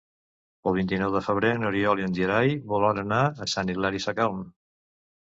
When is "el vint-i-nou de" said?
0.69-1.19